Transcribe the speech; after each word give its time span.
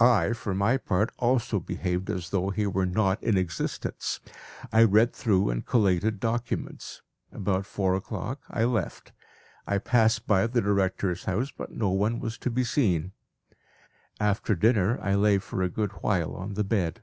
I 0.00 0.32
for 0.32 0.54
my 0.54 0.78
part 0.78 1.12
also 1.18 1.60
behaved 1.60 2.08
as 2.08 2.30
though 2.30 2.48
he 2.48 2.66
were 2.66 2.86
not 2.86 3.22
in 3.22 3.36
existence. 3.36 4.18
I 4.72 4.82
read 4.82 5.12
through 5.12 5.50
and 5.50 5.66
collated 5.66 6.20
documents. 6.20 7.02
About 7.32 7.66
four 7.66 7.94
o'clock 7.94 8.40
I 8.48 8.64
left. 8.64 9.12
I 9.66 9.76
passed 9.76 10.26
by 10.26 10.46
the 10.46 10.62
director's 10.62 11.24
house, 11.26 11.50
but 11.50 11.70
no 11.70 11.90
one 11.90 12.18
was 12.18 12.38
to 12.38 12.50
be 12.50 12.64
seen. 12.64 13.12
After 14.18 14.54
dinner 14.54 14.98
I 15.02 15.16
lay 15.16 15.36
for 15.36 15.60
a 15.60 15.68
good 15.68 15.92
while 16.02 16.32
on 16.34 16.54
the 16.54 16.64
bed. 16.64 17.02